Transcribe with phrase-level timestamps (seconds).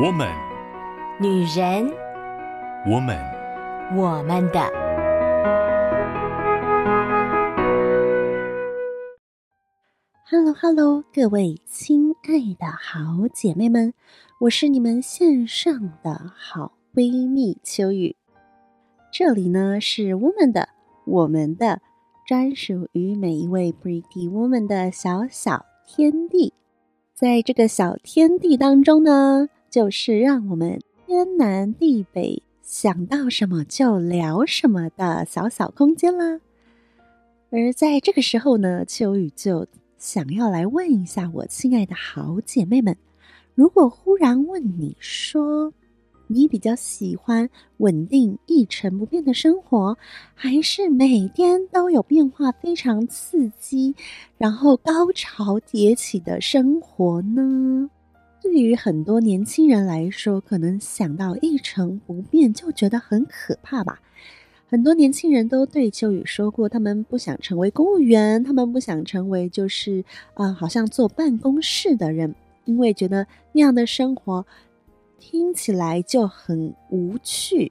[0.00, 0.28] 我们，
[1.20, 1.92] 女人，
[2.86, 3.18] 我们，
[3.96, 4.60] 我们的。
[10.30, 13.92] Hello，Hello，各位亲爱的好姐妹们，
[14.42, 18.14] 我是你们线上的好闺蜜秋雨。
[19.12, 20.68] 这里呢是 Woman 的，
[21.06, 21.80] 我们的，
[22.24, 26.54] 专属于每一位 Pretty Woman 的小小天地。
[27.14, 36.40] 在这个小天地当中呢，就是让我们天南地北想到什么就聊什么的小小空间啦。
[37.50, 42.96] 而在这个时候呢，秋雨就想要来问一下我亲爱的好姐妹们：
[43.54, 45.72] 如果忽然问你说，
[46.26, 47.48] 你比较喜欢
[47.78, 49.96] 稳定一成不变的生活，
[50.34, 53.94] 还是每天都有变化、非常刺激，
[54.36, 57.88] 然后高潮迭起的生活呢？
[58.50, 64.00] 对于很多年轻人来说，可能想到一成不变就觉得很可怕吧。
[64.66, 70.02] 很多年轻人都对秋雨说过，他们不想成为公务员，他们不想成为就是
[70.34, 74.46] 啊、好像坐办公室的人，因为觉得那样的生活。
[75.18, 77.70] 听起来就很无趣，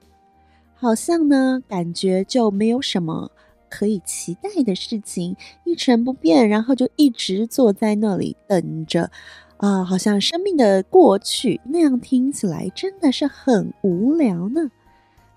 [0.74, 3.30] 好像呢，感觉就没有什么
[3.68, 9.10] 可以期待的事情，一成不变，然后就一直坐在那里等着，
[9.58, 14.70] 啊、好像生命的过去那样，听起来真的是很无聊呢。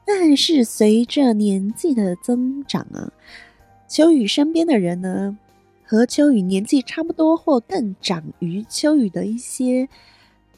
[0.06, 3.12] 但是随着年纪的增长啊，
[3.88, 5.38] 秋雨身边的人呢，
[5.84, 9.90] 和秋雨年纪差不多或更长于秋雨的一些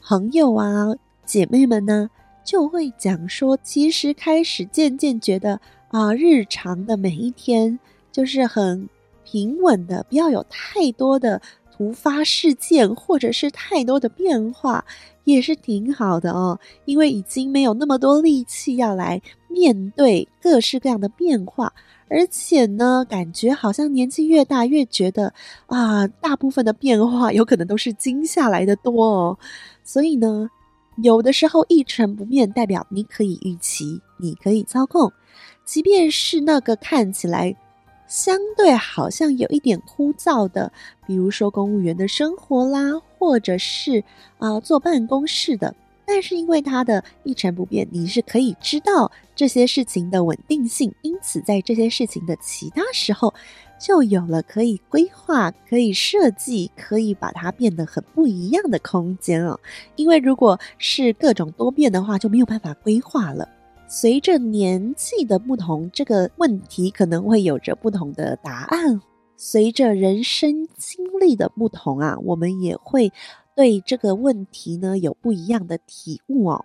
[0.02, 0.94] 朋友啊。
[1.24, 2.10] 姐妹们呢，
[2.44, 7.78] 就会讲说，其实开始渐渐觉得啊，日常的每一天
[8.12, 8.88] 就是很
[9.24, 11.40] 平稳的，不要有太多的
[11.76, 14.84] 突发事件，或者是太多的变化，
[15.24, 16.60] 也是挺好的哦。
[16.84, 21.72] 因为已经没有那么多力气要来面对各式各样的变化，
[22.08, 25.34] 而且呢，感觉好像年纪越大，越觉得
[25.66, 29.38] 啊，大部分的变化有可能都是惊吓来的多哦。
[29.82, 30.48] 所以呢。
[31.02, 35.12] 有的时候一成不变，代表你可以预期，你可以操控，
[35.64, 37.52] 即便是那个看起来
[38.06, 40.72] 相对好像有一点枯燥的，
[41.06, 44.02] 比如说公务员的生活啦，或者是
[44.38, 45.74] 啊、坐办公室的，
[46.06, 53.32] 但是因为它的一成不变，你是可以知道这些事情的稳定性，因此在这些事情的其他时候。
[53.76, 59.58] 就有了可以规划、可以设计、可以把它变得很不一样的空间哦。
[59.96, 63.46] 因为如果是各种多变的话，就没有办法规划了。
[63.86, 68.98] 随着年纪的不同，这个问题可能会有着不同的答案。
[69.46, 73.12] 随着人生经历的不同啊，我们也会
[73.54, 76.64] 对这个问题呢有不一样的体悟哦。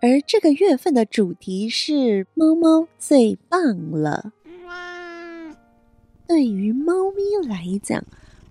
[0.00, 4.32] 而这个月份的主题是猫猫最棒了。
[6.26, 7.98] 对于猫咪来讲，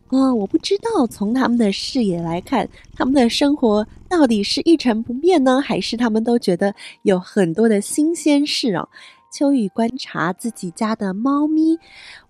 [0.10, 8.88] 啊、哦，我不知道从他们的视野来看，他们的生活到底是一成不变呢，还是他们都觉得有很多的新鲜事哦？
[9.36, 11.78] 秋雨观察自己家的猫咪，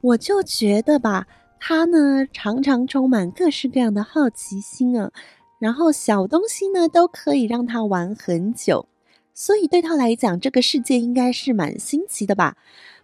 [0.01, 1.27] 我就觉得吧，
[1.59, 5.11] 它呢常常充满各式各样的好奇心啊，
[5.59, 8.87] 然后小东西呢都可以让它玩很久，
[9.35, 12.57] 所以对它来讲，这个世界应该是蛮新奇的吧。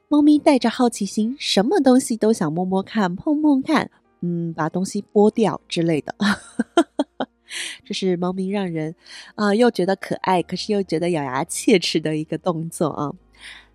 [0.08, 3.92] 猫咪带着好奇心，什么东西都想摸摸看、碰碰看，
[4.22, 6.16] 嗯，把东西剥掉之类的。
[7.86, 8.96] 这是猫咪让人
[9.36, 13.14] 啊、又觉得可爱，可是又觉得咬牙切齿的一个动作啊。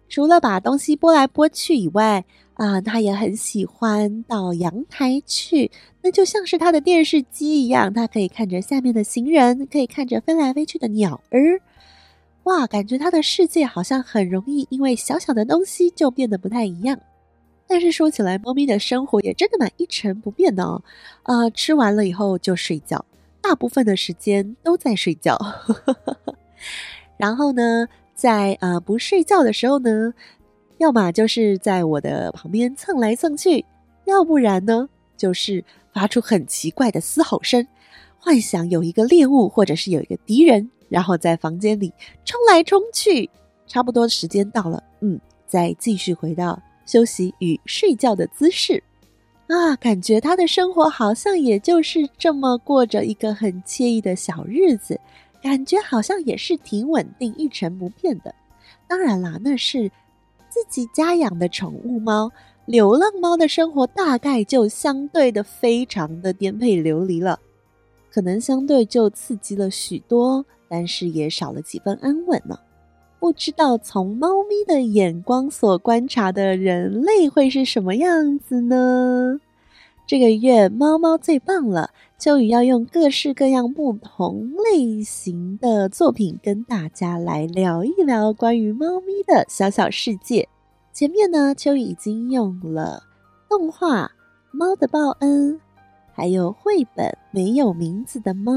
[0.08, 2.24] 除了把东西拨来拨去以外，
[2.54, 5.70] 啊、他，也很喜欢到阳台去，
[6.02, 11.60] 那就像是它的电视机一样，它可以看着下面的行人，可以看着飞来飞去的鸟儿。
[12.44, 16.98] 哇，感觉他的世界好像很容易因为小小的东西就变得不太一样。
[17.66, 20.80] 但是说起来，猫咪的生活也真的蛮一成不变的哦。
[21.24, 23.04] 呃，吃完了以后就睡觉，
[23.42, 25.36] 大部分的时间都在睡觉。
[27.18, 30.12] 然后呢，在呃不睡觉的时候呢，
[30.78, 33.64] 要么就是在我的旁边蹭来蹭去，
[34.06, 37.64] 要不然呢，就是发出很奇怪的嘶吼声，
[38.18, 40.68] 幻想有一个猎物或者是有一个敌人。
[40.88, 41.92] 然后在房间里
[42.24, 43.28] 冲来冲去，
[43.66, 48.80] 差不多时间到了，嗯，再继续回到休息与睡觉的姿势
[49.48, 55.00] 啊，感觉他的生活好像也就是这么过着一个很惬意的小日子，
[55.46, 58.34] 感觉好像也是挺稳定、一成不变的。
[58.88, 59.88] 当然啦，那是
[60.48, 62.32] 自己家养的宠物猫，
[62.64, 67.38] 流浪猫的生活大概就相对的非常的颠沛流离了。
[68.10, 72.58] 可能相对就刺激了许多，但是也少了几分安稳呢。
[73.20, 79.40] 不知道从猫咪的眼光所观察的人类会是什么样子呢？
[80.06, 90.48] 这个月猫猫最棒了，秋雨要用各式各样不同类型的作品跟大家来聊一聊关于猫咪的小小世界。
[90.92, 93.02] 前面呢，秋雨已经用了
[93.48, 94.04] 动画
[94.52, 95.54] 《猫的报恩》，
[96.14, 98.52] 还有绘本《没有名字的猫》。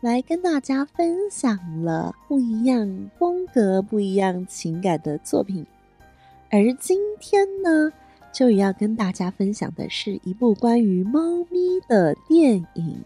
[0.00, 5.64] 来跟大家分享了不一样风格、不一样情感的作品，
[6.50, 7.92] 而今天呢，
[8.32, 11.20] 就要跟大家分享的是一部关于猫
[11.50, 13.04] 咪的电影。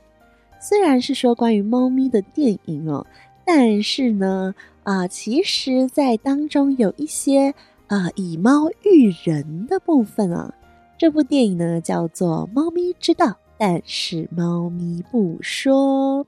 [0.61, 3.06] 虽然是说关于猫咪的电影哦，
[3.44, 7.55] 但是呢，啊、其实在当中有一些
[7.88, 10.52] 啊、以猫喻人的部分啊。
[10.99, 16.25] 这部电影呢叫做《猫咪知道，但是猫咪不说》。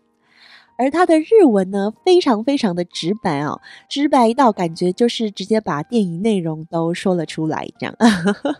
[0.78, 7.94] 而它的日文呢，非常非常的直白哦，直白到感觉就是直接把电影内容都说了出来，这样。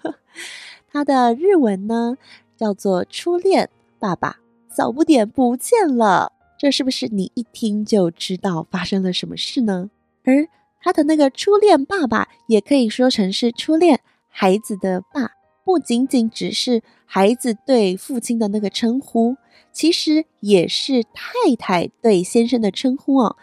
[0.93, 2.17] 它的日文呢
[2.56, 3.70] 叫做《初恋
[4.00, 4.38] 爸爸
[4.69, 9.91] 小不点不见了》，这是不是你一听就知道发生了什么事呢？
[10.25, 10.49] 而
[10.81, 15.32] 他的那个初恋爸爸也可以说成是初恋孩子的爸，
[15.64, 19.38] 不仅仅只是孩子对父亲的那个称呼。
[19.71, 23.38] 其实也是太太对先生的称呼哦。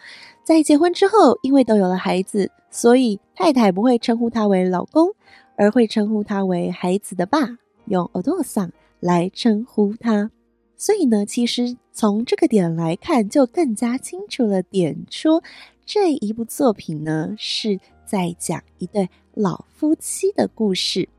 [0.45, 5.09] 在结婚之后，因为都有了孩子，所以太太不会称呼他为老公，
[5.57, 8.71] 而会称呼他为孩子的爸，用お父さん
[9.01, 10.31] 来称呼他。
[10.77, 15.41] 所以呢，其实从这个点来看，就更加清楚了，点出
[15.85, 21.09] 这一部作品呢是在讲一对老夫妻的故事。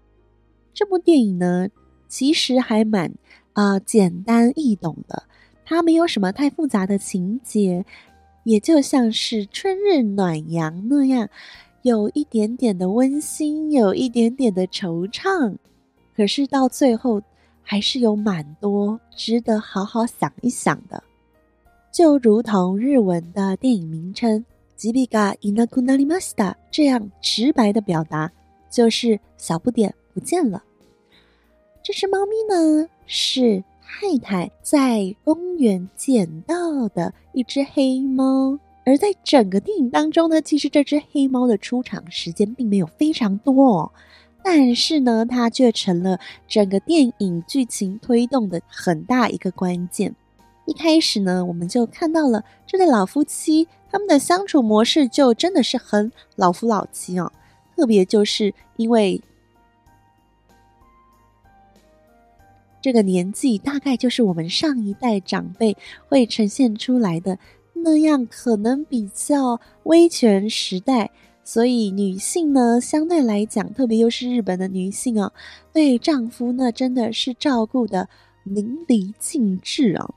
[0.72, 1.68] 这部电影呢，
[2.07, 3.11] 其实还蛮。
[3.53, 5.23] 啊、简单易懂的，
[5.65, 7.83] 它没有什么太复杂的情节，
[8.43, 11.27] 也就像是春日暖阳那样，
[11.81, 15.55] 有一点点的温馨，有一点点的惆怅，
[16.15, 17.19] 可是到最后
[17.63, 21.03] 还是有蛮多值得好好想一想的。
[21.91, 24.45] 就如同日文的电影名称
[24.77, 28.31] “吉比嘎伊那库那里马西达”这样直白的表达，
[28.69, 30.61] 就是小不点不见了。
[31.87, 38.59] 这只猫咪呢，是太太在公园捡到的一只黑猫。
[38.83, 43.91] 而在整个电影当中呢，其实这只黑猫的出场时间并没有非常多哦，
[44.43, 50.13] 但是呢，它却成了整个电影剧情推动的很大一个关键。
[50.65, 57.31] 一开始呢，我们就看到了这对老夫妻，他们的相处模式就真的是很老夫老妻哦，
[57.77, 59.21] 特别就是因为。
[62.87, 65.75] 这个年纪大概就是我们上一代长辈
[66.07, 67.37] 会呈现出来的
[67.73, 71.11] 那样，可能比较威权时代，
[71.43, 75.33] 所以女性呢，相对来讲，特别又是日本的女性哦，
[75.73, 78.07] 对丈夫那真的是照顾得
[78.45, 80.09] 淋漓尽致啊。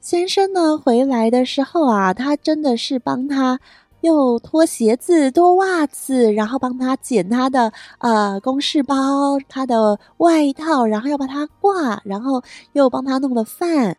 [0.00, 3.58] 先生呢，回来的时候啊，他真的是帮他。
[4.02, 13.96] 又脱鞋子、脱袜子，然后帮他捡他的呃公事包、他的外套，然后要把它挂，然后又帮他弄了饭，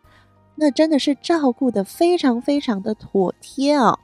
[0.54, 3.98] 那真的是照顾得非常非常的妥帖哦。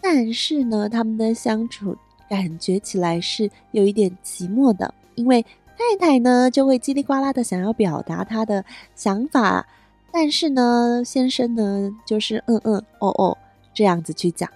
[0.00, 1.94] 但是呢，他们的相处
[2.28, 5.42] 感觉起来是有一点寂寞的，因为
[5.76, 8.64] 太太呢就会叽里呱啦的想要表达他的
[8.94, 9.66] 想法，
[10.10, 13.36] 但是呢，先生呢就是嗯嗯哦哦
[13.74, 14.48] 这样子去讲。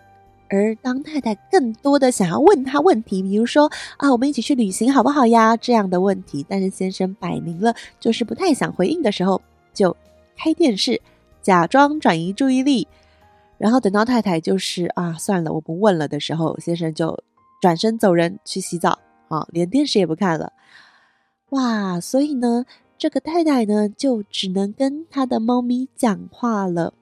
[0.54, 5.56] 而当太太更多的想要问他问题，比如说啊，我们一起去旅行好不好呀？
[5.56, 9.40] 这样的问题，但是先生摆明了就是不太想回应的时候，
[9.72, 9.96] 就
[10.36, 11.00] 开电视，
[11.42, 12.86] 假装转移注意力，
[13.58, 17.18] 然后等到太太就是啊，算了，我不问了的时候，先生就
[17.60, 20.52] 转身走人去洗澡，啊，连电视也不看了。
[21.50, 22.64] 哇，所以呢，
[22.96, 26.94] 这个太太呢，就只能跟他的猫咪讲话了，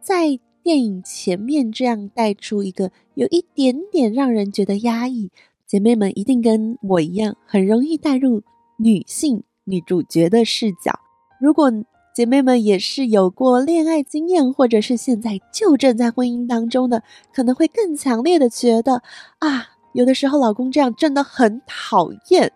[0.00, 0.38] 在。
[0.66, 5.30] 电影前面这样带出一个有一点点让人觉得压抑，
[5.64, 8.42] 姐妹们一定跟我一样，很容易带入
[8.76, 10.98] 女性女主角的视角。
[11.40, 11.70] 如果
[12.12, 19.04] 姐妹们也是有过恋爱经验，或者是现在就正在婚姻当中的，可能会更强烈的觉得
[19.38, 22.50] 啊，有的时候老公这样真的很讨厌。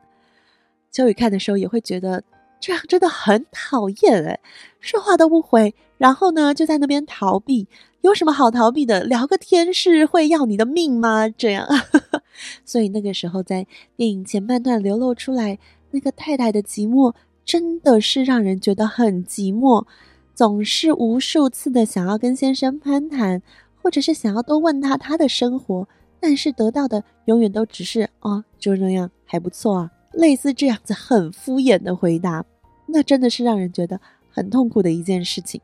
[0.90, 2.24] 秋雨看的时候也会觉得。
[2.62, 4.38] 这样真的很讨厌哎，
[4.80, 7.66] 说话都不回，然后呢就在那边逃避，
[8.02, 9.04] 有什么好逃避的？
[9.04, 11.28] 聊个天是会要你的命吗？
[11.28, 11.68] 这样，
[12.64, 13.66] 所以那个时候在
[13.96, 15.58] 电影前半段流露出来
[15.90, 17.14] 那个太太的寂寞，
[17.44, 19.86] 真的是让人觉得很寂寞。
[20.34, 23.42] 总是无数次的想要跟先生攀谈，
[23.82, 25.86] 或者是想要多问他他的生活，
[26.18, 32.42] 但是得到的永远都只是“哦，就那样，还不错啊”，类似这样子很敷衍的回答，
[32.86, 35.60] 那真的是让人觉得很痛苦的一件事情。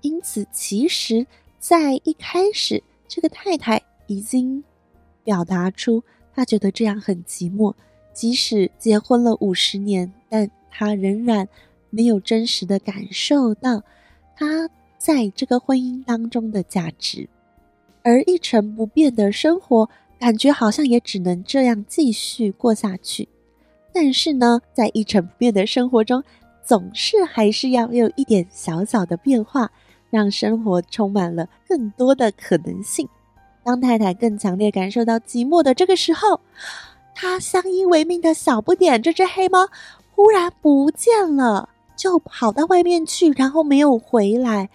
[0.00, 1.24] 因此，其实，
[1.58, 4.62] 在一开始，这个太太已经
[5.24, 6.02] 表达出
[6.34, 7.74] 她觉得这样很寂寞，
[8.12, 11.48] 即使结婚了五十年，但她仍然
[11.90, 13.82] 没有真实的感受到。
[14.36, 17.28] 她在这个婚姻当中的价值，
[18.02, 23.28] 而一成不变的生活，感觉好像也只能这样继续过下去。
[23.92, 26.22] 但是呢，在一成不变的生活中，
[26.64, 29.70] 总是还是要有一点小小的变化，
[30.10, 33.08] 让生活充满了更多的可能性。
[33.64, 36.40] 当太太更强烈感受到寂寞的这个时候，
[37.14, 39.68] 她相依为命的小不点这只黑猫
[40.14, 41.68] 忽然不见了。
[41.96, 44.70] 就跑到外面去，然后没有回来。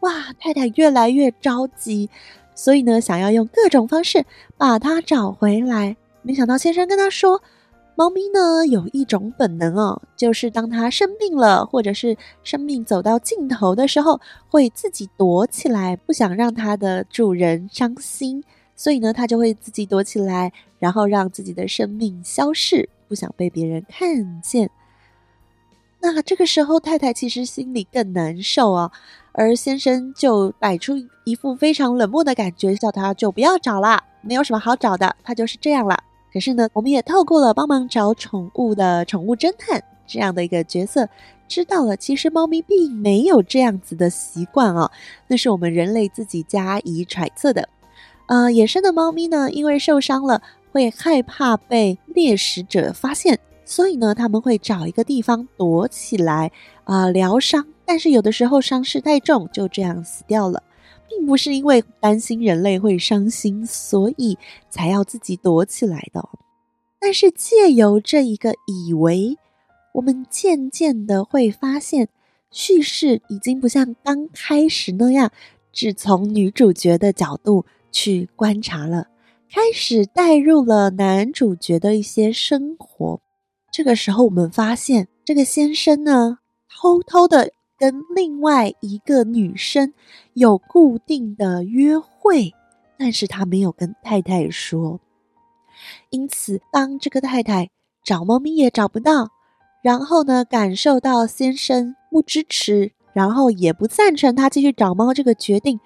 [0.00, 2.10] 哇，太太越来越着急，
[2.54, 4.26] 所以呢，想要用各种方式
[4.58, 5.96] 把它找回来。
[6.20, 7.42] 没想到先生跟他说，
[7.98, 18.44] 猫咪呢有一种本能哦，就是当它生病了，或者是生命走到尽头的时候，会自己躲起来，不想让它的主人伤心，
[18.76, 24.70] 所以呢，它就会自己躲起来，然后让自己的生命消逝，不想被别人看见。
[26.00, 28.92] 那这个时候，太太其实心里更难受啊，
[29.32, 30.92] 而先生就摆出
[31.24, 35.96] 一副非常冷漠的感觉，叫他就不要找了，没有什么好找的，他就是这样了。
[36.36, 41.08] 可是呢，我们也透过了帮忙找宠物的宠物侦探这样的一个角色，
[41.48, 44.90] 知道了其实猫咪并没有这样子的习惯啊，
[45.28, 47.66] 那是我们人类自己加以揣测的。
[48.26, 53.38] 呃，野生的猫咪呢，因为受伤了，会害怕被猎食者发现。
[53.64, 56.52] 所以呢，他们会找一个地方躲起来
[56.84, 57.64] 啊，疗伤。
[57.86, 60.62] 但是有的时候伤势太重，就这样死掉了，
[61.08, 64.36] 并不是因为担心人类会伤心，所以
[64.68, 66.28] 才要自己躲起来的。
[67.00, 69.36] 但是借由这一个以为，
[69.94, 72.08] 我们渐渐的会发现，
[72.50, 75.30] 叙事已经不像刚开始那样，
[75.72, 79.08] 只从女主角的角度去观察了，
[79.52, 83.20] 开始带入了男主角的一些生活。
[83.72, 89.92] 这个时候，我们发现这个先生呢，偷偷的跟另外一个女生
[90.34, 92.52] 有固定的约会，
[92.98, 95.00] 但是他没有跟太太说。
[96.10, 97.68] 因此，当这个太太
[98.02, 99.28] 找猫咪也找不到，
[99.82, 105.78] 然后呢，感受到先生不支持，然后也不赞成他继续找猫这个决定，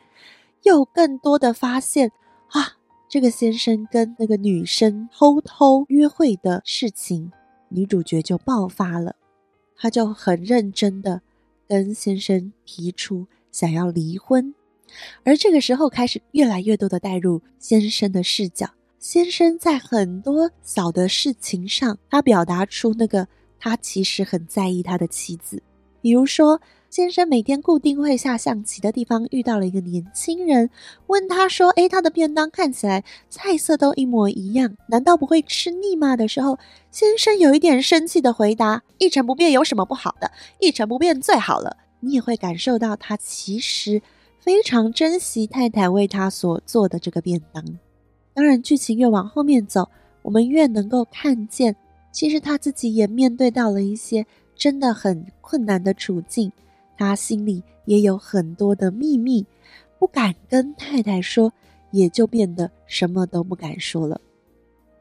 [0.63, 2.13] 又更多的发现
[2.51, 2.79] 啊，
[3.09, 7.33] 这个先生跟那个女生偷偷约会的事情。
[7.69, 9.17] 女主角就爆发了，
[9.77, 11.23] 她就很认真的
[11.71, 14.53] 跟先生提出想要离婚，
[15.23, 18.69] 而这个时候开始越来越多的带入先生的视角。
[18.99, 25.63] 先生在很多小的事情上，他表达出那个他其实很在意他的妻子，
[26.01, 26.61] 比如说。
[26.91, 30.71] 先生每天固定会下象棋的地方遇到了一个年轻人，
[31.07, 36.59] 问他说：“诶，他的便当看起来菜色都一模一样，难道不会吃腻吗？”的时候，
[36.91, 40.33] 先生有一点生气的回答：“一成不变有什么不好的？
[40.59, 44.03] 一成不变最好了。”你也会感受到他其实
[44.41, 47.65] 非常珍惜太太为他所做的这个便当。
[48.35, 49.89] 当然，剧情越往后面走，
[50.23, 51.77] 我们越能够看见，
[52.11, 54.27] 其实他自己也面对到了一些
[54.61, 56.53] 真的很困难的处境。
[56.99, 59.47] 他心里也有很多的秘密，
[59.99, 61.51] 不敢跟太太说，
[61.93, 64.21] 也就变得什么都不敢说了。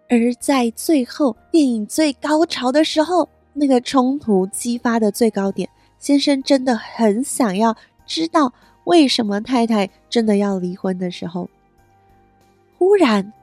[0.08, 7.76] 而在最后，电影最高潮的时候，那个冲突激发的最高点，先生真的很想要
[8.06, 8.54] 知道
[8.86, 11.50] 为什么太太真的要离婚的时候，
[12.78, 13.34] 忽然，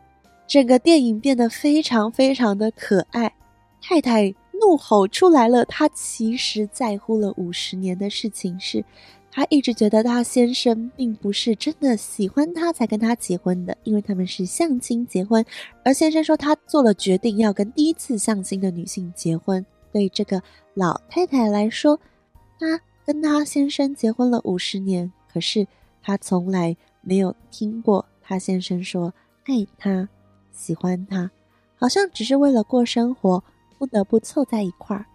[0.46, 3.35] 整个电影变得非常非常的可爱，
[3.82, 4.35] 太太。
[4.66, 8.85] 怒吼出来了，他其实在乎了五十年的事情是，
[9.30, 15.44] 他一直觉得他先生并不是真的喜欢他才跟他结婚的，因为他们是相亲结婚，
[15.85, 19.64] 而先生说他做了决定要跟第一次相亲的女性结婚。
[19.92, 20.42] 对这个
[20.75, 22.00] 老太太来说，
[22.58, 25.64] 她跟他先生结婚了五十年，可是
[26.02, 30.08] 她从来没有听过他先生说爱他、
[30.50, 31.30] 喜欢他，
[31.76, 33.44] 好像只是为了过生活。
[33.78, 35.06] 不得不凑在一块儿，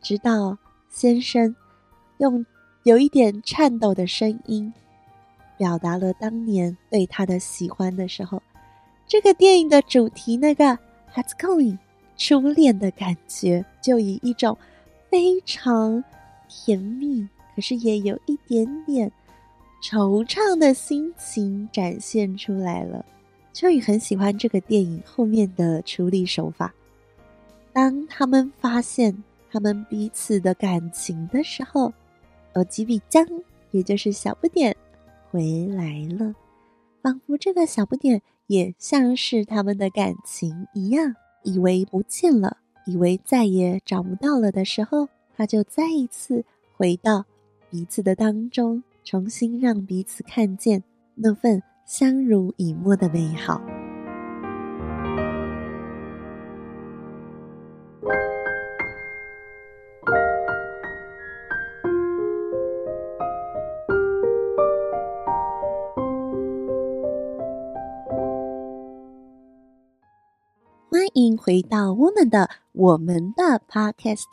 [0.00, 1.54] 直到先生
[2.18, 2.44] 用
[2.82, 4.72] 有一点颤抖的声音
[5.56, 8.42] 表达了当年对他的喜欢的时候，
[9.06, 10.66] 这个电影的主题那个
[11.06, 11.78] h a t s g o i n g
[12.16, 14.56] 初恋的感觉，就以一种
[15.10, 16.02] 非常
[16.48, 19.10] 甜蜜可是也有一点点
[19.82, 23.04] 惆怅的心情展现出来了。
[23.52, 26.72] 秋雨很喜欢这个电影后面的处理手法。
[27.72, 31.92] 当他们发现他们彼此的感情的时候，
[32.54, 33.26] 欧吉比江，
[33.70, 34.76] 也就是小不点，
[35.30, 36.34] 回来了，
[37.02, 46.44] 仿佛这个小不点也像是他们的感情一样，以为不见了，以为再也找不到了的时候，他就再一次
[46.76, 47.24] 回到
[47.70, 50.82] 彼此的当中，重新让彼此看见
[51.14, 51.62] 那份。
[51.84, 53.60] 相濡以沫的美好。
[71.42, 74.26] 回到我们的我们的 Podcast。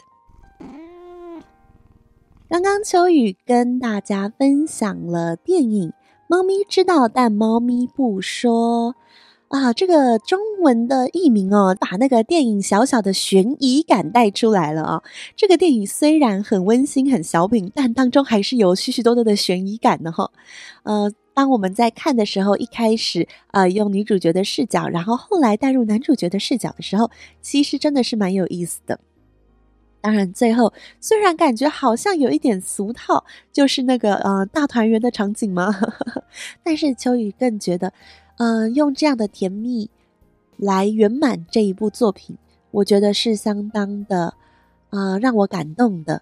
[2.47, 5.93] 刚刚秋雨跟大家分享了电影。
[6.27, 8.95] 猫咪知道，但猫咪不说
[9.47, 9.73] 啊！
[9.73, 15.03] 这个中文的译名哦，把那个电影小小的悬疑感带出来了啊、哦！
[15.35, 20.29] 这个电影虽然很温馨、很小品，但当中还是有许许多多的悬疑感的哈、
[20.83, 27.09] 呃，当我们在看的时候，一开始、呃，用女主角的视角，然后后来带入男主角的视角的时候，
[27.41, 28.99] 其实真的是蛮有意思的。
[30.01, 35.73] 当然，最后虽然感觉好像有一点俗套，就是那个呃大团圆的场景嘛，
[36.63, 37.91] 但是秋雨更觉得，
[38.37, 39.89] 呃，用这样的甜蜜
[40.57, 42.37] 来圆满这一部作品，
[42.71, 44.33] 我觉得是相当的，
[44.89, 46.21] 呃，让我感动的。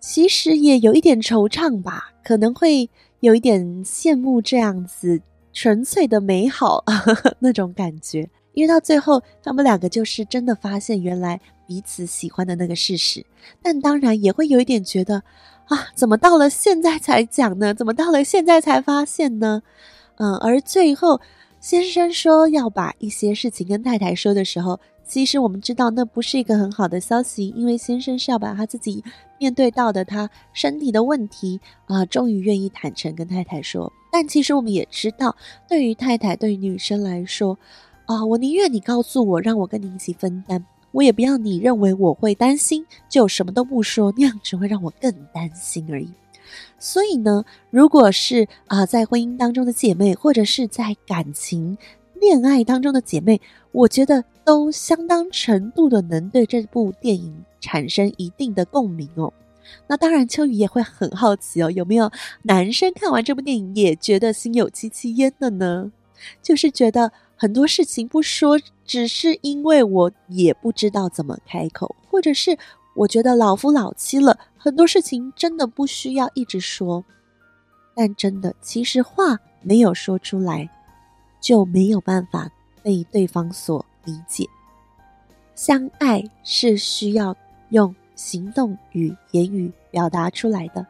[0.00, 2.88] 其实也有一点惆怅吧，可能会
[3.20, 5.20] 有一点羡慕这样子
[5.52, 11.40] 纯粹的美好呵呵 那种感觉，因为到最后他们两个就是真的发现原来。
[11.68, 13.22] 彼此喜欢的那个事实，
[13.62, 15.22] 但当然也会有一点觉得，
[15.66, 17.74] 啊，怎么到了现在才讲呢？
[17.74, 19.60] 怎么到了现在才发现呢？
[20.16, 21.20] 嗯，而最后
[21.60, 29.02] 先生说要把一些事情跟太太说的时候，其实我们知道那不是一个很好的消息，因为先生是要把他自己
[29.38, 33.90] 面对到的他身体的问题啊，终于愿意坦诚跟太太说。
[34.12, 35.34] 但其实我们也知道，
[35.66, 37.58] 对于太太，对于女生来说，
[38.04, 40.64] 啊，我宁愿你告诉我，让我跟你一起分担。
[40.92, 46.10] 我也不要你认为我会担心，就什么都不说，那样只会让我更担心而已。
[46.78, 51.76] 所以呢，如果是啊、在婚姻当中的姐妹，或者是在感情
[52.18, 53.38] 恋爱当中的姐妹，
[53.72, 59.32] 我觉得都相当程度的能对这部电影产生一定的共鸣哦。
[59.86, 62.10] 那当然，秋雨也会很好奇哦，有没有
[62.42, 65.92] 男生看完这部电影也觉得心有戚戚焉的呢？
[66.42, 67.12] 就是觉得。
[67.40, 72.58] 很多事情不说，只是因为我也不知道怎么开口，或者是
[72.96, 77.04] 我觉得老夫老妻了，很多事情真的不需要一直说。
[77.94, 80.68] 但真的，其实话没有说出来，
[81.40, 82.50] 就没有办法
[82.82, 84.46] 被对方所理解。
[85.54, 87.36] 相爱是需要
[87.70, 90.86] 用行动与言语表达出来的。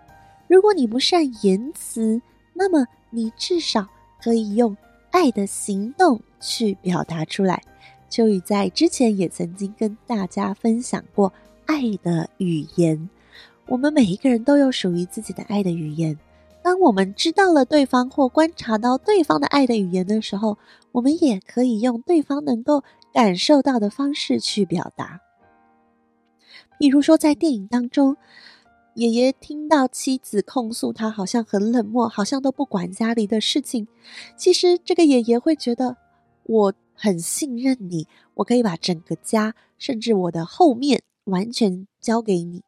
[0.47, 2.21] 如果你不善言辞，
[2.55, 3.87] 那么你至少
[4.23, 4.77] 可以用。
[5.11, 7.63] 爱的行动去表达出来。
[8.11, 11.33] 秋雨在之前也曾经跟大家分享过
[11.65, 13.09] 爱的语言。
[13.67, 16.19] 我们每一个人都有属于自己的爱的语言。
[16.63, 20.59] 当我们知道了对方或观察到对方的爱的语言的时候，
[20.99, 22.83] 我们也可以用对方能够
[23.13, 25.21] 感受到的方式去表达。
[26.79, 28.17] 比如说，在电影当中。
[28.95, 33.87] 爷爷听到妻子控诉他好像很冷漠，好像都不管家里的事情。
[34.37, 35.97] 其实这个爷爷会觉得
[36.43, 42.63] 我很信任你，我可以把整个家，甚至我的后面完全交给你。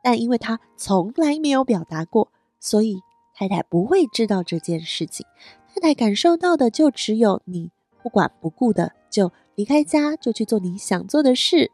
[0.00, 3.00] 但因为他从来没有表达过，所以
[3.34, 5.26] 太太不会知道这件事情。
[5.74, 11.72] 太太感受到的就只有你不管不顾的就离开家，就去做你想做的事，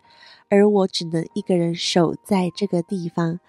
[0.48, 3.40] 而我只能一个人守在这个地方。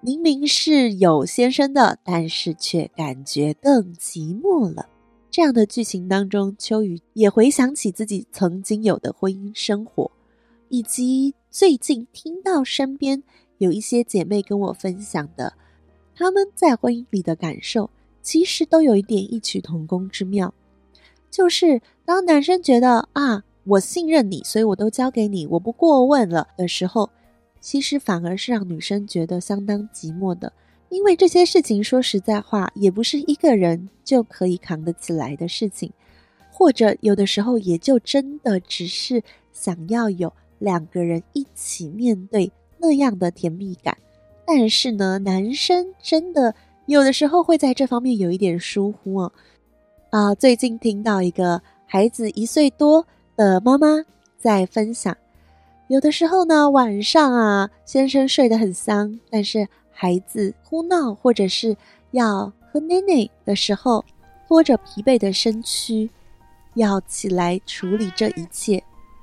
[0.00, 4.88] 明明是有先生的，但是却感觉更寂寞了。
[5.30, 10.10] 这样的剧情当中，秋雨也回想起自己曾经有的婚姻生活，
[10.70, 13.22] 以及最近听到身边
[13.58, 15.54] 有一些姐妹跟我分享的，
[16.16, 17.90] 她们在婚姻里的感受，
[18.24, 20.52] 其实都有一点异曲同工之妙。
[21.30, 27.10] 就是当男生觉得啊，我信任你，所以我都交给你，我不过问了的时候。
[27.60, 30.52] 其实反而是让女生觉得相当寂寞的，
[30.90, 35.90] 因为这些事情说实在话，也不是一个人就可以扛得起来的事情，
[36.52, 39.22] 或者有的时候也就真的只是
[39.54, 43.96] 想要有两个人一起面对那样的甜蜜感，
[44.46, 46.54] 但是呢，男生真的
[46.86, 49.32] 有的时候会在这方面有一点疏忽哦。
[50.10, 53.88] 啊，最近听到一个孩子一岁多的妈妈
[54.38, 55.16] 在分享，
[55.88, 61.76] 有的时候呢，晚上啊，先生睡得很香，但是孩子哭闹或者是
[62.10, 64.04] 要喝奶奶的时候，
[64.46, 66.08] 拖着疲惫的身躯
[66.74, 68.82] 要起来处理这一切，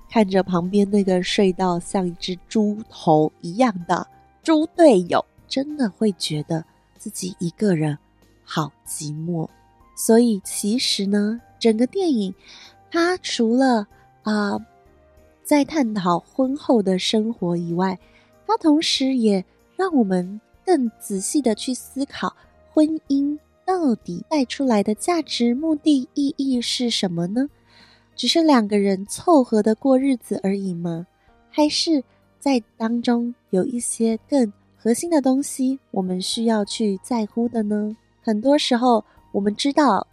[0.10, 4.06] 看着旁边那个睡到像一只猪头一样的
[4.41, 6.65] 猪队友，真的会觉得
[7.02, 7.98] 自己一个人
[8.44, 9.50] 好寂寞。
[9.96, 12.32] 所以其实呢，整个电影
[12.92, 13.88] 它除了
[14.22, 14.60] 啊、
[15.44, 17.98] 在探讨婚后的生活以外，
[18.46, 19.44] 它同时也
[19.76, 22.36] 让我们更仔细的去思考
[22.72, 23.36] 婚姻
[23.66, 27.50] 到底带出来的价值、目的、意义是什么呢？
[28.16, 31.08] 只是两个人凑合的过日子而已吗？
[31.50, 32.04] 还是
[32.40, 37.96] 在当中有一些更核心的东西，我们需要去在乎的呢？
[38.22, 39.04] 很多时候。
[39.34, 40.06] 我们知道，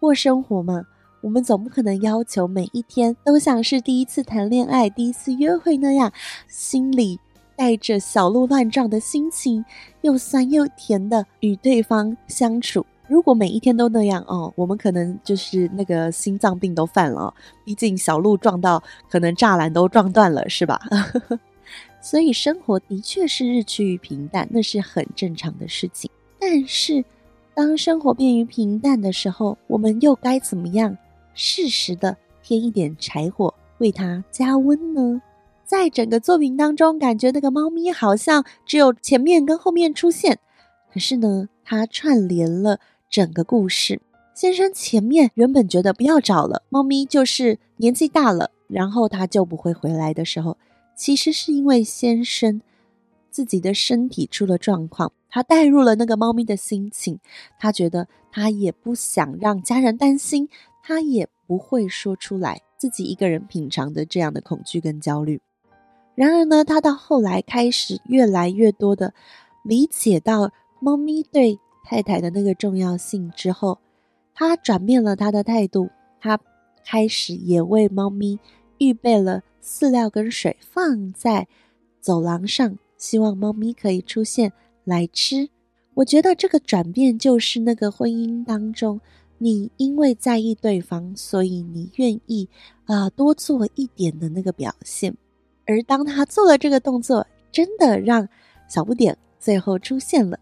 [0.00, 0.84] 过生活嘛，
[1.20, 6.12] 我们总不可能要求每一天都像是第一次谈恋爱、第一次约会那样，
[6.48, 7.20] 心里
[7.54, 9.64] 带着小鹿乱撞的心情，
[10.00, 12.84] 又酸又甜的与对方相处。
[13.06, 17.32] 如果每一天都那样哦，我们可能就是那个心脏病都犯了。
[17.64, 20.80] 毕竟小鹿撞到，可能栅栏都撞断了，是吧？
[22.02, 26.10] 所以生活的确是日趋于平淡，那是很正常的事情。
[26.38, 27.02] 但是，
[27.54, 30.98] 当生活变于平淡的时候，我们又该怎么样
[31.32, 35.22] 适时的添一点柴火，为它加温呢？
[35.64, 40.38] 在整个作品当中，感觉那个猫咪好像只有前面跟后面出现，
[40.92, 44.00] 可是呢，它串联了整个故事。
[44.34, 50.58] 先生前面原本觉得不要找了，猫咪就是年纪大了，然后它就不会回来的时候，
[50.94, 52.60] 其实是因为先生
[53.30, 55.12] 自己的身体出了状况。
[55.28, 57.18] 他带入了那个猫咪的心情，
[57.58, 60.48] 他觉得他也不想让家人担心，
[60.82, 65.40] 他也不会说出来自己一个人品尝的这样的恐惧跟焦虑。
[66.14, 69.14] 然而呢，他到后来开始越来越多的
[69.64, 70.50] 理解到
[70.80, 73.78] 猫咪对太太的那个重要性之后，
[74.34, 75.88] 他转变了他的态度，
[76.20, 76.38] 他
[76.84, 78.38] 开始也为猫咪
[78.82, 81.46] 预备了饲料跟水放在
[82.00, 84.52] 走廊上，希望猫咪可以出现。
[84.84, 85.48] 来吃，
[85.94, 89.00] 我觉得这个转变就是那个婚姻当中，
[89.38, 92.48] 你因为在意对方，所以你愿意
[92.86, 95.16] 啊、多做一点的那个表现。
[95.64, 98.28] 而当他做了这个动作，真的让
[98.68, 100.36] 小不点最后出现了，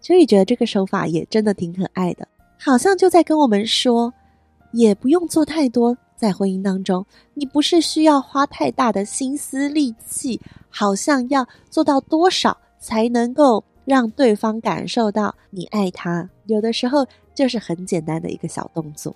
[0.00, 2.26] 所以觉得这个手法也真的挺可爱的，
[2.58, 4.10] 好像就在跟我们说，
[4.72, 7.04] 也不用做太多，在婚姻当中，
[7.34, 13.64] 你不是需要花太大的心思力气，好像要做到多少才能够。
[13.84, 17.04] 让对方感受到你爱他，有的时候
[17.34, 19.12] 就是很简单的一个小动作。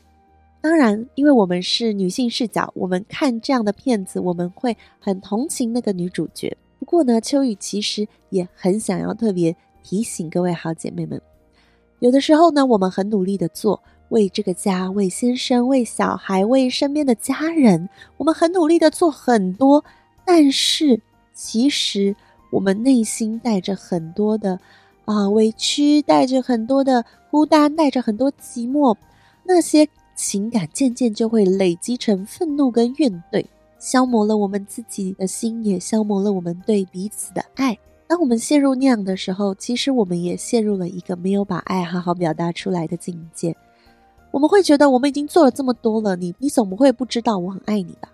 [0.60, 6.56] 当然，因为我们是女性视角，我们看这样的片子，我们会很同情那个女主角。
[6.80, 11.22] 不过呢，秋雨其实也很想要特别提醒各位好姐妹们，
[12.00, 19.84] 有的时候呢，我们很努力的做，为这个家、为先生、为小孩、为身边的家人，我们很努力的做很多，
[20.24, 21.00] 但是
[21.32, 22.14] 其实。
[22.52, 24.58] 我们内心带着很多的
[25.04, 28.96] 啊、委屈，带着很多的孤单，带着很多寂寞，
[29.42, 33.44] 那些情感渐渐就会累积成愤怒跟怨怼，
[33.80, 37.76] 消磨了我们自己的心，也消磨了我们对彼此的爱。
[38.06, 43.54] 当我们陷入那样的时候，其实我们也陷入了一个没有把爱好好表达出来的境界。
[44.37, 48.11] 我们会觉得我们已经做了这么多了，你你总不会不知道我很爱你吧？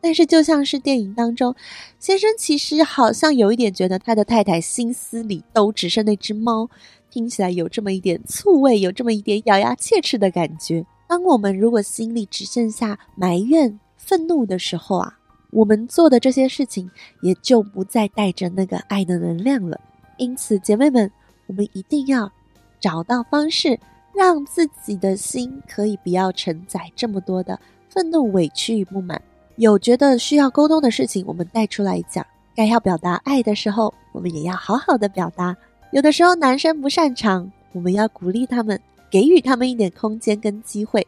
[0.00, 1.52] 但是，就像是电影当中，
[1.98, 6.70] 先生其实好像有一点觉得他的太太心思里都只剩那只猫，
[7.10, 10.86] 听起来有这么一点醋味，有这么一点咬牙切齿的感觉。
[11.08, 15.18] 当我们如果心里只剩下埋怨、愤怒的时候啊，
[15.50, 16.88] 我们做的这些事情
[17.20, 19.80] 也就不再带着那个爱的能量了。
[20.18, 21.10] 因此，姐妹们，
[21.48, 22.30] 我们一定要
[22.78, 23.80] 找到方式，
[24.18, 27.56] 让自己的心可以不要承载这么多的
[27.88, 29.22] 愤怒、委屈与不满。
[29.54, 35.56] 有觉得需要沟通的事情，我们带出来讲；该要表达爱的时候，我们也要好好的表达。
[35.92, 41.06] 有的时候男生不擅长，我们要鼓励他们，给予他们一点空间跟机会。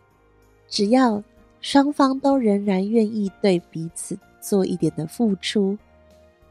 [0.69, 1.21] 只要
[1.61, 5.77] 双方都仍然愿意对彼此做一点的付出，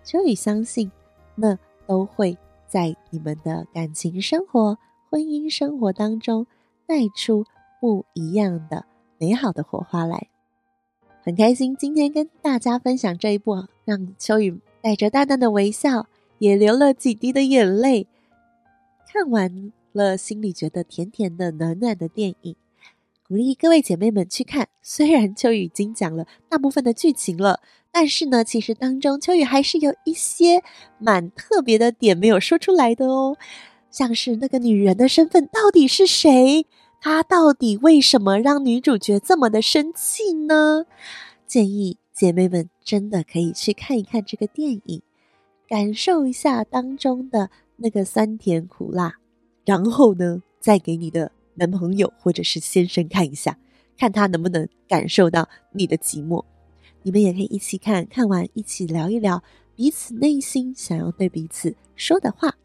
[0.03, 0.91] 秋雨相信，
[1.35, 4.77] 那都会在你们的感情生活、
[5.09, 6.45] 婚姻生活当中
[6.85, 7.45] 带出
[7.81, 8.85] 不一样的
[9.17, 10.27] 美好的火花来。
[11.23, 18.07] 很开心今天跟大家分享这一部，让秋雨带着淡淡的微笑，也流了几滴的眼泪。
[19.11, 22.55] 看完了，心里觉得甜甜的、暖暖的电影，
[23.27, 24.69] 鼓励各位姐妹们去看。
[24.81, 27.59] 虽然秋雨已经讲了大部分的剧情了，
[27.91, 30.63] 但是呢，其实当中秋雨还是有一些
[30.99, 33.37] 蛮特别的点没有说出来的哦，
[33.91, 36.65] 像是那个女人的身份到底是谁？
[37.01, 40.85] 她到底为什么让女主角这么的生气呢？
[41.47, 45.01] 建议姐妹们真的可以去看一看这个电影，
[45.67, 49.15] 感受一下当中的那个酸甜苦辣，
[49.65, 53.57] 然后呢，再给你的男朋友或者是先生看一下。
[53.97, 56.45] 看他能不能感受到你的寂寞，
[57.03, 59.43] 你们也可以一起看，看完一起聊一聊
[59.75, 62.55] 彼此内心想要对彼此说的话。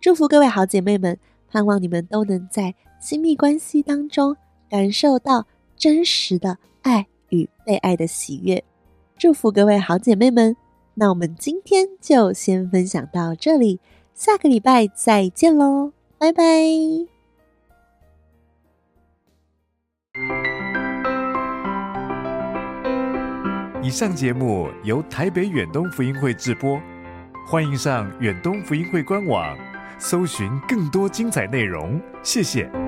[0.00, 1.18] 祝福各位好姐妹们，
[1.50, 4.36] 盼望你们都能在亲密关系当中
[4.70, 5.44] 感受到
[5.76, 8.62] 真实的爱与被爱的喜悦。
[9.18, 10.56] 祝福各位好姐妹们，
[10.94, 13.80] 那我们今天就先分享到这里，
[14.14, 16.42] 下个礼拜再见喽，拜拜。
[23.82, 26.80] 以上节目由台北远东福音会制播，
[27.48, 29.56] 欢迎上远东福音会官网，
[29.98, 32.00] 搜寻更多精彩内容。
[32.22, 32.87] 谢谢。